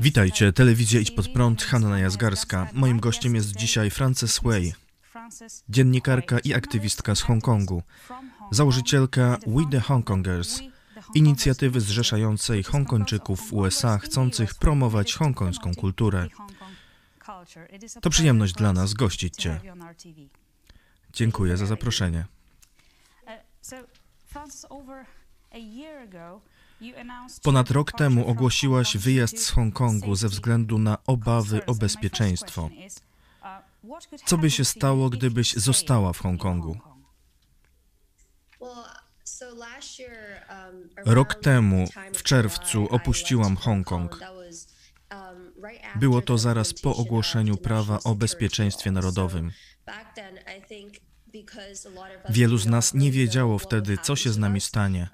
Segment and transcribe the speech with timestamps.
[0.00, 2.68] Witajcie, telewizja Idź Pod Prąd, Hanna Jazgarska.
[2.72, 4.74] Moim gościem jest dzisiaj Frances Hui,
[5.68, 7.82] dziennikarka i aktywistka z Hongkongu,
[8.50, 10.60] założycielka We the Hongkongers,
[11.14, 16.28] inicjatywy zrzeszającej Hongkończyków w USA chcących promować hongkońską kulturę.
[18.00, 19.60] To przyjemność dla nas gościć Cię.
[21.12, 22.24] Dziękuję za zaproszenie.
[27.42, 32.70] Ponad rok temu ogłosiłaś wyjazd z Hongkongu ze względu na obawy o bezpieczeństwo.
[34.26, 36.78] Co by się stało, gdybyś została w Hongkongu?
[41.06, 41.84] Rok temu,
[42.14, 44.20] w czerwcu, opuściłam Hongkong.
[45.96, 49.52] Było to zaraz po ogłoszeniu prawa o bezpieczeństwie narodowym.
[52.28, 55.08] Wielu z nas nie wiedziało wtedy, co się z nami stanie.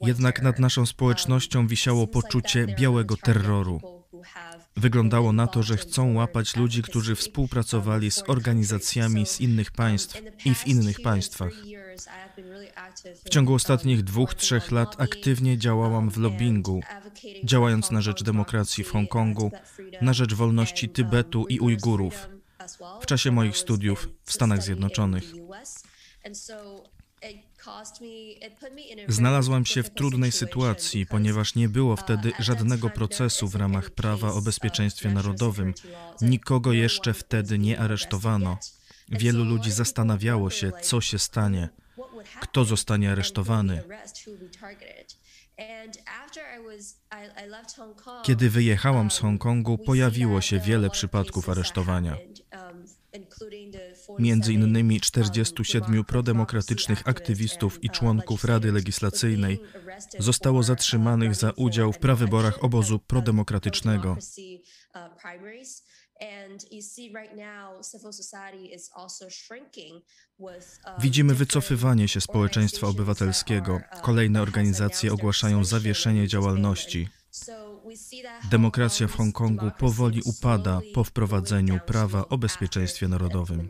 [0.00, 3.80] Jednak nad naszą społecznością wisiało poczucie białego terroru.
[4.76, 10.54] Wyglądało na to, że chcą łapać ludzi, którzy współpracowali z organizacjami z innych państw i
[10.54, 11.52] w innych państwach.
[13.24, 16.80] W ciągu ostatnich dwóch, trzech lat aktywnie działałam w lobbingu,
[17.44, 19.50] działając na rzecz demokracji w Hongkongu,
[20.00, 22.35] na rzecz wolności Tybetu i Ujgurów
[23.00, 25.24] w czasie moich studiów w Stanach Zjednoczonych.
[29.08, 34.42] Znalazłam się w trudnej sytuacji, ponieważ nie było wtedy żadnego procesu w ramach prawa o
[34.42, 35.74] bezpieczeństwie narodowym.
[36.20, 38.58] Nikogo jeszcze wtedy nie aresztowano.
[39.08, 41.68] Wielu ludzi zastanawiało się, co się stanie,
[42.40, 43.82] kto zostanie aresztowany.
[48.22, 52.16] Kiedy wyjechałam z Hongkongu, pojawiło się wiele przypadków aresztowania.
[54.18, 59.60] Między innymi 47 prodemokratycznych aktywistów i członków Rady Legislacyjnej
[60.18, 64.16] zostało zatrzymanych za udział w prawyborach obozu prodemokratycznego.
[70.98, 73.80] Widzimy wycofywanie się społeczeństwa obywatelskiego.
[74.02, 77.08] Kolejne organizacje ogłaszają zawieszenie działalności.
[78.50, 83.68] Demokracja w Hongkongu powoli upada po wprowadzeniu prawa o bezpieczeństwie narodowym.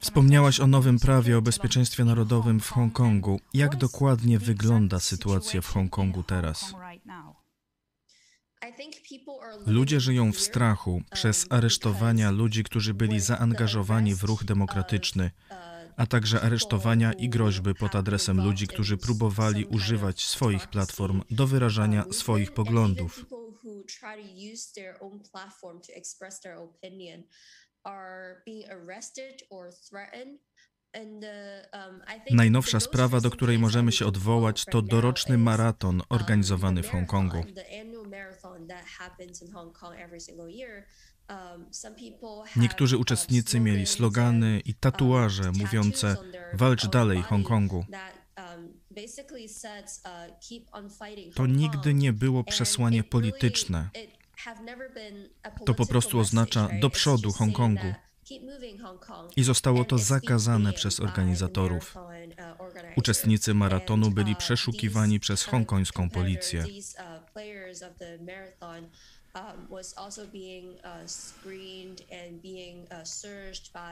[0.00, 3.40] Wspomniałaś o nowym prawie o bezpieczeństwie narodowym w Hongkongu.
[3.54, 6.74] Jak dokładnie wygląda sytuacja w Hongkongu teraz?
[9.66, 15.30] Ludzie żyją w strachu przez aresztowania ludzi, którzy byli zaangażowani w ruch demokratyczny,
[15.96, 22.04] a także aresztowania i groźby pod adresem ludzi, którzy próbowali używać swoich platform do wyrażania
[22.12, 23.26] swoich poglądów.
[32.30, 37.44] Najnowsza sprawa, do której możemy się odwołać, to doroczny maraton organizowany w Hongkongu.
[42.56, 46.16] Niektórzy uczestnicy mieli slogany i tatuaże mówiące
[46.54, 47.84] walcz dalej Hongkongu.
[51.34, 53.90] To nigdy nie było przesłanie polityczne.
[55.66, 57.94] To po prostu oznacza do przodu Hongkongu.
[59.36, 61.94] I zostało to zakazane przez organizatorów.
[62.96, 66.60] Uczestnicy maratonu byli przeszukiwani przez hongkońską policję.
[66.60, 67.42] Um, uh,
[73.74, 73.84] uh,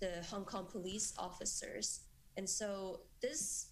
[0.00, 2.00] the Hong Kong police officers.
[2.36, 3.71] And so this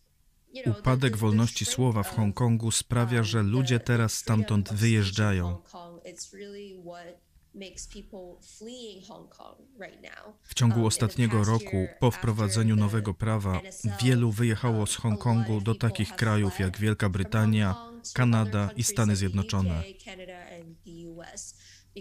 [0.67, 5.63] Upadek wolności słowa w Hongkongu sprawia, że ludzie teraz stamtąd wyjeżdżają.
[10.43, 13.61] W ciągu ostatniego roku, po wprowadzeniu nowego prawa,
[14.03, 17.75] wielu wyjechało z Hongkongu do takich krajów jak Wielka Brytania,
[18.15, 19.83] Kanada i Stany Zjednoczone.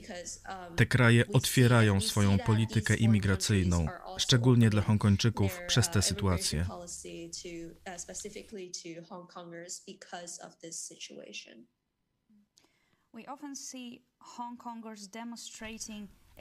[0.08, 3.86] Um, Te kraje otwierają swoją politykę imigracyjną,
[4.18, 6.66] szczególnie dla Hongkończyków, uh, przez tę sytuację.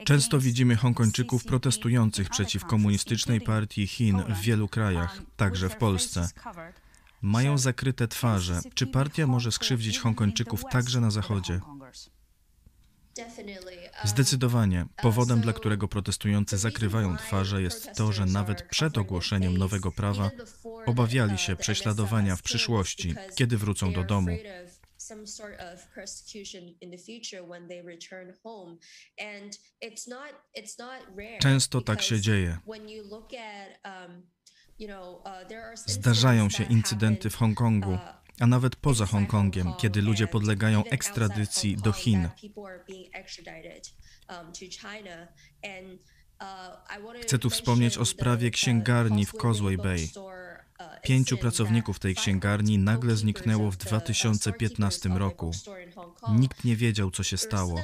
[0.05, 6.27] Często widzimy Hongkończyków protestujących przeciw komunistycznej partii Chin w wielu krajach, um, także w Polsce.
[7.21, 8.61] Mają zakryte twarze.
[8.73, 11.59] Czy partia może skrzywdzić Hongkończyków także na Zachodzie?
[14.03, 14.85] Zdecydowanie.
[15.01, 20.31] Powodem, dla którego protestujący zakrywają twarze, jest to, że nawet przed ogłoszeniem nowego prawa
[20.85, 24.37] obawiali się prześladowania w przyszłości, kiedy wrócą do domu.
[31.39, 32.57] Często tak się dzieje.
[33.85, 34.27] um,
[34.79, 40.27] uh, Zdarzają się incydenty w Hongkongu, uh, a nawet poza Hongkongiem, Hong Kong kiedy ludzie
[40.27, 42.29] podlegają ekstradycji do Chin.
[47.21, 50.09] Chcę tu wspomnieć o sprawie księgarni w Causeway Bay.
[51.03, 55.51] Pięciu pracowników tej księgarni nagle zniknęło w the, uh, 2015 storekeepers of the roku.
[56.39, 57.81] Nikt nie wiedział, co się stało.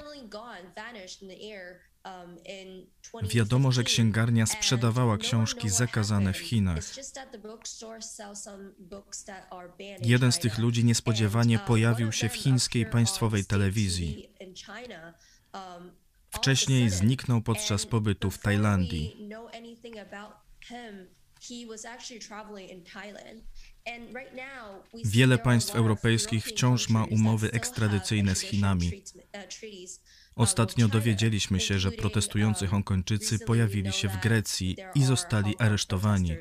[2.05, 6.37] Um, Wiadomo, że 2015, księgarnia sprzedawała no one książki zakazane w.
[6.37, 6.83] Chinach.
[10.01, 14.29] Jeden z tych ludzi niespodziewanie uh, pojawił się w chińskiej państwowej telewizji.
[15.53, 15.91] Um,
[16.31, 19.29] Wcześniej zniknął podczas pobytu w Tajlandii.
[25.05, 29.03] Wiele państw europejskich wciąż ma umowy ekstradycyjne z Chinami.
[30.35, 36.35] Ostatnio dowiedzieliśmy się, że protestujący Hongkończycy pojawili się w Grecji i zostali aresztowani.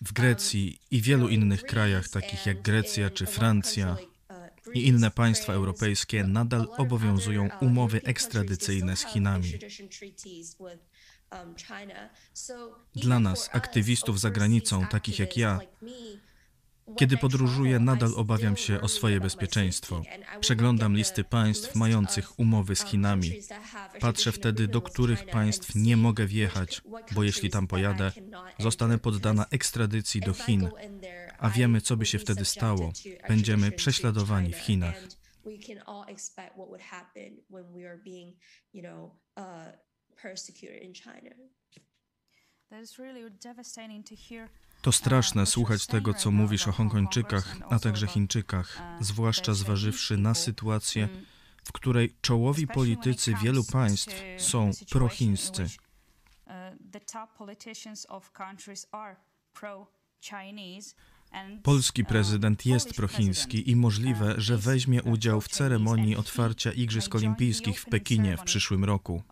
[0.00, 3.96] W Grecji i wielu innych krajach, takich jak Grecja czy Francja
[4.74, 9.52] i inne państwa europejskie nadal obowiązują umowy ekstradycyjne z Chinami.
[12.94, 15.60] Dla nas, aktywistów za granicą, takich jak ja,
[16.94, 20.02] Kiedy podróżuję, nadal obawiam się o swoje bezpieczeństwo.
[20.40, 23.32] Przeglądam listy państw mających umowy z Chinami.
[24.00, 26.82] Patrzę wtedy, do których państw nie mogę wjechać,
[27.14, 28.12] bo jeśli tam pojadę,
[28.58, 30.68] zostanę poddana ekstradycji do Chin.
[31.38, 32.92] A wiemy, co by się wtedy stało.
[33.28, 35.02] Będziemy prześladowani w Chinach.
[42.70, 44.48] That is really devastating to hear
[44.82, 51.08] To straszne słuchać tego, co mówisz o Hongkończykach, a także Chińczykach, zwłaszcza zważywszy na sytuację,
[51.64, 55.66] w której czołowi politycy wielu państw są prochińscy.
[61.62, 67.86] Polski prezydent jest prochiński i możliwe, że weźmie udział w ceremonii otwarcia Igrzysk Olimpijskich w
[67.86, 69.22] Pekinie w przyszłym roku.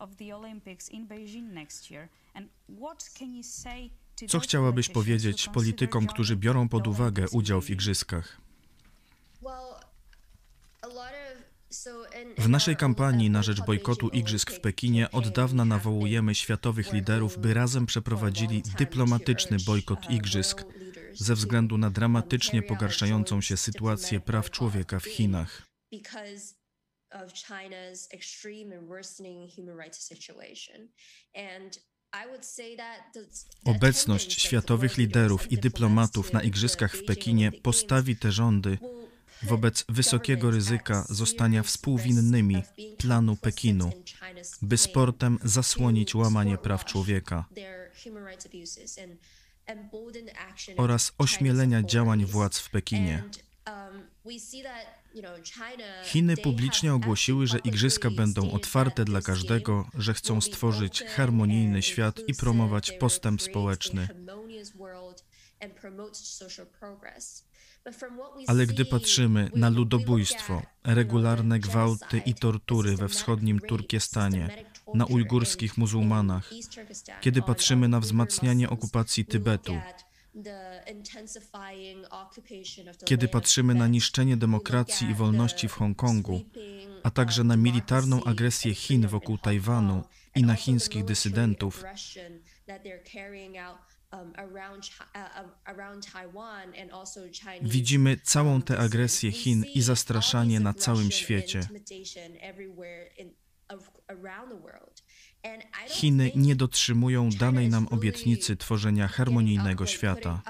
[4.22, 4.22] Of.
[4.22, 7.70] And Co chciałabyś powiedzieć politykom, którzy biorą pod uwagę udział w?
[7.70, 8.40] Igrzyskach?
[12.38, 17.38] W W naszej kampanii na rzecz bojkotu Igrzysk w Pekinie od dawna nawołujemy światowych liderów,
[17.38, 20.64] by razem przeprowadzili dyplomatyczny bojkot Igrzysk
[21.14, 25.62] ze względu na dramatycznie pogarszającą się sytuację praw człowieka w Chinach.
[33.64, 38.78] Obecność światowych liderów i dyplomatów na Igrzyskach w Pekinie postawi te rządy
[39.42, 42.62] wobec wysokiego ryzyka zostania współwinnymi
[42.98, 43.92] planu Pekinu,
[44.62, 47.44] by sportem zasłonić łamanie praw człowieka
[50.76, 53.24] oraz ośmielenia działań władz w Pekinie.
[56.04, 62.34] Chiny publicznie ogłosiły, że igrzyska będą otwarte dla każdego, że chcą stworzyć harmonijny świat i
[62.34, 64.08] promować postęp społeczny.
[68.46, 76.50] Ale gdy patrzymy na ludobójstwo, regularne gwałty i tortury we wschodnim Turkestanie, na ujgurskich muzułmanach,
[77.20, 79.74] kiedy patrzymy na wzmacnianie okupacji Tybetu,
[83.04, 86.40] kiedy patrzymy na niszczenie demokracji i wolności w Hongkongu,
[87.02, 90.02] a także na militarną agresję Chin wokół Tajwanu
[90.34, 91.84] i na chińskich dysydentów,
[97.62, 101.60] widzimy całą tę agresję Chin i zastraszanie na całym świecie.
[105.88, 110.42] Chiny nie dotrzymują danej nam obietnicy tworzenia harmonijnego świata.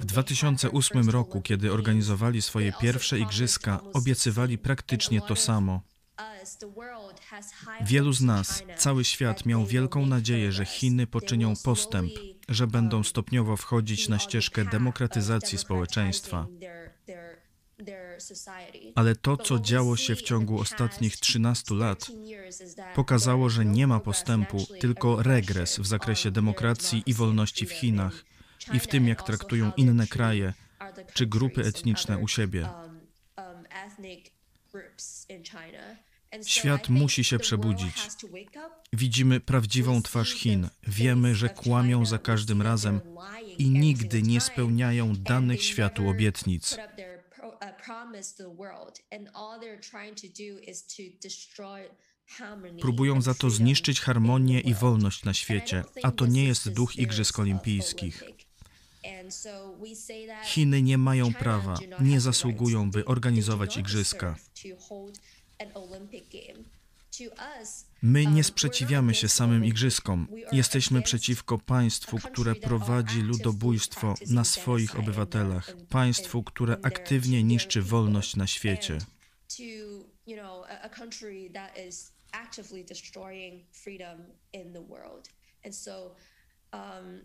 [0.00, 5.80] W 2008 roku, kiedy organizowali swoje pierwsze igrzyska, obiecywali praktycznie to samo.
[7.80, 12.12] Wielu z nas, cały świat miał wielką nadzieję, że Chiny poczynią postęp,
[12.48, 16.46] że będą stopniowo wchodzić na ścieżkę demokratyzacji społeczeństwa.
[18.94, 22.06] Ale to, co działo się w ciągu ostatnich 13 lat,
[22.94, 28.24] pokazało, że nie ma postępu, tylko regres w zakresie demokracji i wolności w Chinach
[28.72, 30.52] i w tym, jak traktują inne kraje
[31.14, 32.68] czy grupy etniczne u siebie.
[36.46, 38.08] Świat musi się przebudzić.
[38.92, 40.68] Widzimy prawdziwą twarz Chin.
[40.82, 43.00] Wiemy, że kłamią za każdym razem
[43.58, 46.76] i nigdy nie spełniają danych światu obietnic.
[52.80, 57.38] Próbują za to zniszczyć harmonię i wolność na świecie, a to nie jest duch Igrzysk
[57.38, 58.24] Olimpijskich.
[60.44, 64.36] Chiny nie mają prawa, nie zasługują, by organizować igrzyska.
[68.02, 70.28] My nie sprzeciwiamy się samym igrzyskom.
[70.52, 78.46] Jesteśmy przeciwko państwu, które prowadzi ludobójstwo na swoich obywatelach, państwu, które aktywnie niszczy wolność na
[78.46, 78.98] świecie.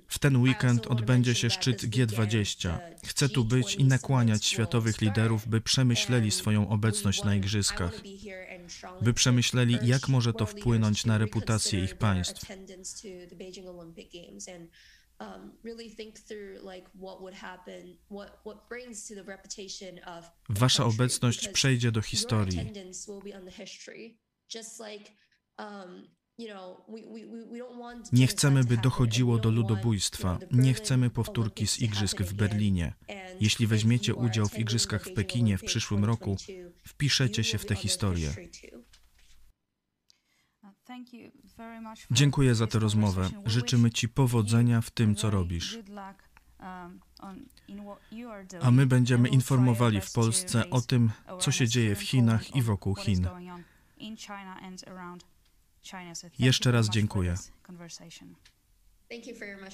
[0.08, 2.80] W ten weekend odbędzie się szczyt G20.
[3.06, 7.94] Chcę tu być i nakłaniać światowych liderów, by przemyśleli swoją obecność na igrzyskach,
[9.02, 12.46] by przemyśleli, jak może to wpłynąć na reputację ich państw.
[20.50, 22.72] Wasza obecność przejdzie do historii.
[28.12, 30.40] Nie chcemy, by dochodziło do ludobójstwa.
[30.52, 32.94] Nie chcemy powtórki z igrzysk w Berlinie.
[33.40, 36.38] Jeśli weźmiecie udział w igrzyskach w Pekinie w przyszłym roku,
[36.88, 38.34] wpiszecie się w tę historię.
[42.12, 43.30] Dziękuję za tę rozmowę.
[43.46, 45.78] Życzymy Ci powodzenia w tym, co robisz.
[48.62, 52.96] A my będziemy informowali w Polsce o tym, co się dzieje w Chinach i wokół
[52.96, 53.28] Chin.
[56.40, 57.36] Jeszcze raz dziękuję.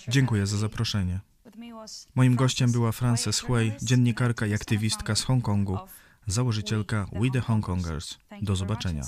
[0.07, 1.19] Dziękuję za zaproszenie.
[2.15, 5.77] Moim gościem była Frances Hui, dziennikarka i aktywistka z Hongkongu,
[6.27, 8.17] założycielka We the Hongkongers.
[8.41, 9.03] Do zobaczenia.